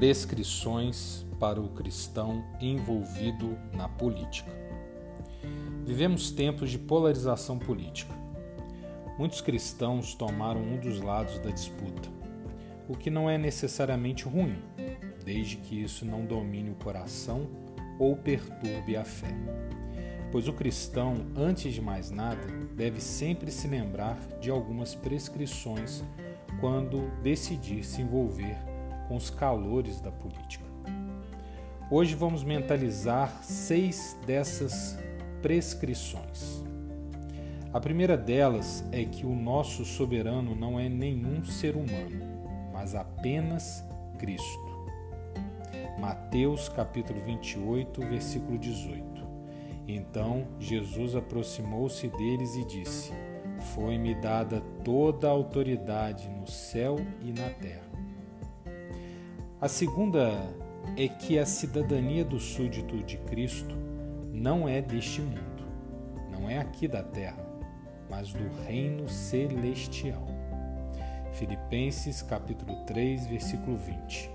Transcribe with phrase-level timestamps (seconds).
[0.00, 4.50] Prescrições para o cristão envolvido na política.
[5.84, 8.14] Vivemos tempos de polarização política.
[9.18, 12.08] Muitos cristãos tomaram um dos lados da disputa,
[12.88, 14.56] o que não é necessariamente ruim,
[15.22, 17.46] desde que isso não domine o coração
[17.98, 19.36] ou perturbe a fé.
[20.32, 26.02] Pois o cristão, antes de mais nada, deve sempre se lembrar de algumas prescrições
[26.58, 28.69] quando decidir se envolver
[29.10, 30.64] com os calores da política.
[31.90, 34.96] Hoje vamos mentalizar seis dessas
[35.42, 36.62] prescrições.
[37.72, 42.24] A primeira delas é que o nosso soberano não é nenhum ser humano,
[42.72, 43.84] mas apenas
[44.16, 44.70] Cristo.
[45.98, 49.26] Mateus capítulo 28, versículo 18.
[49.88, 53.12] Então Jesus aproximou-se deles e disse:
[53.74, 57.89] Foi-me dada toda a autoridade no céu e na terra.
[59.60, 60.48] A segunda
[60.96, 63.76] é que a cidadania do súdito de Cristo
[64.32, 65.62] não é deste mundo,
[66.30, 67.44] não é aqui da terra,
[68.08, 70.26] mas do reino celestial.
[71.34, 74.30] Filipenses capítulo 3, versículo 20.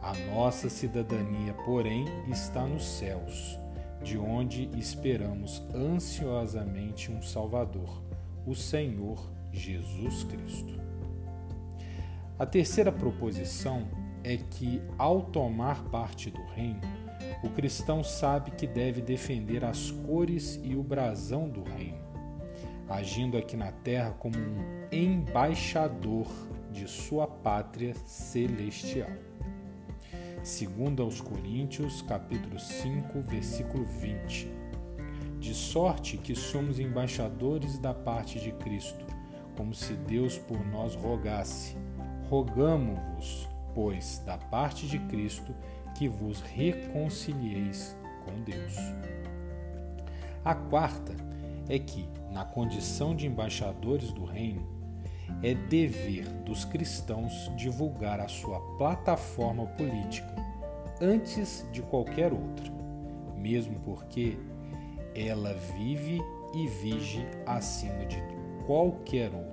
[0.00, 3.58] A nossa cidadania, porém, está nos céus,
[4.00, 8.00] de onde esperamos ansiosamente um Salvador,
[8.46, 10.80] o Senhor Jesus Cristo.
[12.38, 16.80] A terceira proposição é que, ao tomar parte do reino,
[17.42, 21.98] o cristão sabe que deve defender as cores e o brasão do reino,
[22.88, 26.26] agindo aqui na terra como um embaixador
[26.70, 29.10] de sua pátria celestial.
[30.42, 34.50] Segundo aos Coríntios, capítulo 5, versículo 20.
[35.38, 39.04] De sorte que somos embaixadores da parte de Cristo,
[39.56, 41.76] como se Deus por nós rogasse.
[42.28, 45.54] Rogamo-vos, pois, da parte de Cristo,
[45.94, 48.76] que vos reconcilieis com Deus.
[50.44, 51.14] A quarta
[51.68, 54.66] é que, na condição de embaixadores do reino,
[55.42, 60.34] é dever dos cristãos divulgar a sua plataforma política
[61.00, 62.72] antes de qualquer outra,
[63.36, 64.38] mesmo porque
[65.14, 66.20] ela vive
[66.54, 68.22] e vige acima de
[68.66, 69.51] qualquer outra.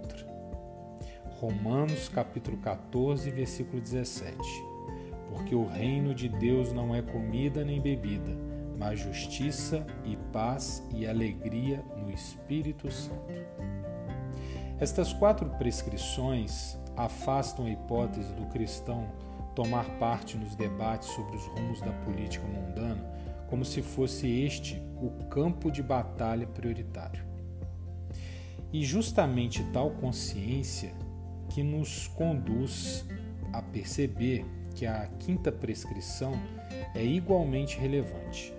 [1.39, 4.37] Romanos capítulo 14, versículo 17.
[5.29, 8.35] Porque o reino de Deus não é comida nem bebida,
[8.77, 13.33] mas justiça e paz e alegria no Espírito Santo.
[14.81, 19.09] Estas quatro prescrições afastam a hipótese do cristão
[19.55, 23.17] tomar parte nos debates sobre os rumos da política mundana
[23.49, 27.23] como se fosse este o campo de batalha prioritário.
[28.73, 30.93] E justamente tal consciência
[31.49, 33.05] que nos conduz
[33.51, 34.45] a perceber
[34.75, 36.33] que a quinta prescrição
[36.95, 38.53] é igualmente relevante.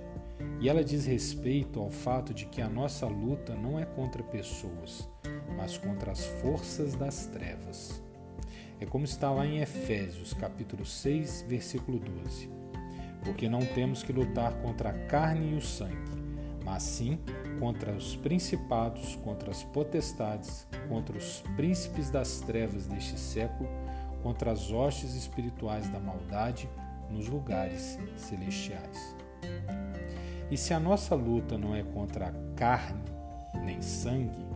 [0.61, 5.09] E ela diz respeito ao fato de que a nossa luta não é contra pessoas,
[5.57, 8.03] mas contra as forças das trevas.
[8.79, 12.49] É como está lá em Efésios, capítulo 6, versículo 12.
[13.25, 15.95] Porque não temos que lutar contra a carne e o sangue,
[16.65, 17.19] mas sim
[17.59, 23.69] contra os principados, contra as potestades, contra os príncipes das trevas deste século,
[24.23, 26.69] contra as hostes espirituais da maldade
[27.11, 29.17] nos lugares celestiais.
[30.51, 33.05] E se a nossa luta não é contra a carne
[33.63, 34.51] nem sangue,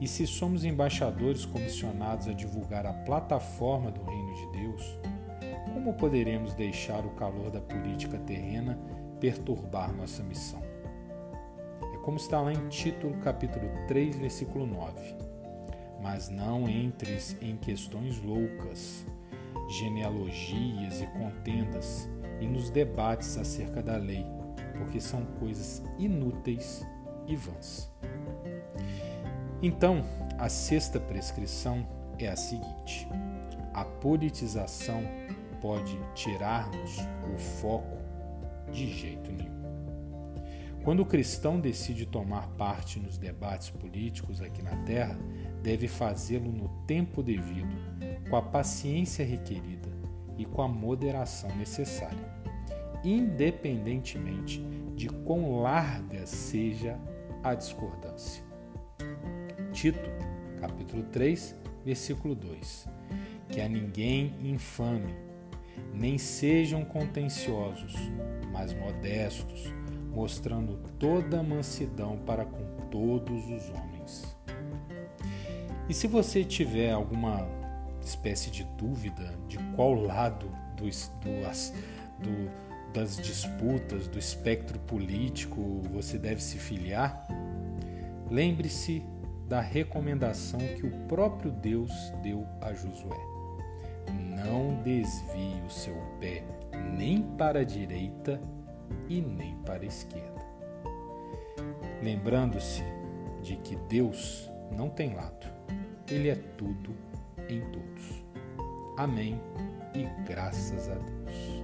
[0.00, 4.98] e se somos embaixadores comissionados a divulgar a plataforma do Reino de Deus,
[5.72, 8.78] como poderemos deixar o calor da política terrena
[9.20, 10.60] perturbar nossa missão?
[12.02, 15.14] Como está lá em Título, capítulo 3, versículo 9.
[16.02, 19.06] Mas não entres em questões loucas,
[19.68, 22.10] genealogias e contendas,
[22.40, 24.26] e nos debates acerca da lei,
[24.76, 26.84] porque são coisas inúteis
[27.28, 27.88] e vãs.
[29.62, 30.04] Então,
[30.38, 31.86] a sexta prescrição
[32.18, 33.08] é a seguinte:
[33.72, 35.02] a politização
[35.60, 36.98] pode tirar-nos
[37.32, 37.98] o foco
[38.72, 39.61] de jeito nenhum.
[40.84, 45.16] Quando o cristão decide tomar parte nos debates políticos aqui na Terra,
[45.62, 47.72] deve fazê-lo no tempo devido,
[48.28, 49.88] com a paciência requerida
[50.36, 52.28] e com a moderação necessária,
[53.04, 54.60] independentemente
[54.96, 56.98] de quão larga seja
[57.44, 58.42] a discordância.
[59.72, 60.10] Tito,
[60.60, 61.54] capítulo 3,
[61.84, 62.88] versículo 2:
[63.48, 65.14] Que a ninguém infame,
[65.94, 67.94] nem sejam contenciosos,
[68.52, 69.72] mas modestos
[70.12, 74.36] mostrando toda a mansidão para com todos os homens.
[75.88, 77.46] E se você tiver alguma
[78.00, 81.30] espécie de dúvida de qual lado do, do,
[82.20, 82.50] do,
[82.92, 87.26] das disputas, do espectro político você deve se filiar,
[88.30, 89.02] lembre-se
[89.48, 91.92] da recomendação que o próprio Deus
[92.22, 93.20] deu a Josué.
[94.44, 96.42] Não desvie o seu pé
[96.96, 98.40] nem para a direita
[99.08, 100.42] e nem para a esquerda.
[102.02, 102.82] Lembrando-se
[103.42, 105.46] de que Deus não tem lado,
[106.10, 106.94] Ele é tudo
[107.48, 108.24] em todos.
[108.96, 109.40] Amém
[109.94, 111.62] e graças a Deus.